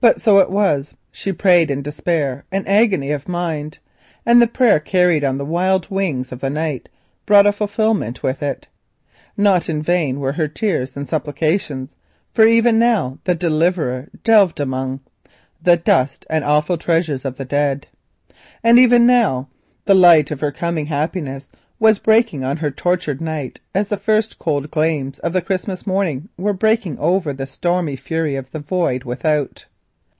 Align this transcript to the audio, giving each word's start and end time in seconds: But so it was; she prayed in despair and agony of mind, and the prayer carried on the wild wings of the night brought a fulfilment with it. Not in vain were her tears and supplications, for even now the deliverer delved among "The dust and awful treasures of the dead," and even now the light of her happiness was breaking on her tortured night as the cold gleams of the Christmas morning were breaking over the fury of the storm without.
But 0.00 0.20
so 0.20 0.40
it 0.40 0.50
was; 0.50 0.96
she 1.12 1.32
prayed 1.32 1.70
in 1.70 1.80
despair 1.80 2.44
and 2.50 2.68
agony 2.68 3.12
of 3.12 3.28
mind, 3.28 3.78
and 4.26 4.42
the 4.42 4.48
prayer 4.48 4.80
carried 4.80 5.22
on 5.22 5.38
the 5.38 5.44
wild 5.44 5.90
wings 5.92 6.32
of 6.32 6.40
the 6.40 6.50
night 6.50 6.88
brought 7.24 7.46
a 7.46 7.52
fulfilment 7.52 8.20
with 8.20 8.42
it. 8.42 8.66
Not 9.36 9.68
in 9.68 9.80
vain 9.80 10.18
were 10.18 10.32
her 10.32 10.48
tears 10.48 10.96
and 10.96 11.08
supplications, 11.08 11.88
for 12.34 12.44
even 12.44 12.80
now 12.80 13.20
the 13.22 13.36
deliverer 13.36 14.08
delved 14.24 14.58
among 14.58 14.98
"The 15.62 15.76
dust 15.76 16.26
and 16.28 16.42
awful 16.42 16.76
treasures 16.78 17.24
of 17.24 17.36
the 17.36 17.44
dead," 17.44 17.86
and 18.64 18.80
even 18.80 19.06
now 19.06 19.50
the 19.84 19.94
light 19.94 20.32
of 20.32 20.40
her 20.40 20.50
happiness 20.58 21.48
was 21.78 22.00
breaking 22.00 22.42
on 22.44 22.56
her 22.56 22.72
tortured 22.72 23.20
night 23.20 23.60
as 23.72 23.86
the 23.86 24.26
cold 24.40 24.68
gleams 24.72 25.20
of 25.20 25.32
the 25.32 25.40
Christmas 25.42 25.86
morning 25.86 26.28
were 26.36 26.52
breaking 26.52 26.98
over 26.98 27.32
the 27.32 27.46
fury 27.46 28.34
of 28.34 28.50
the 28.50 28.62
storm 28.62 29.00
without. 29.04 29.66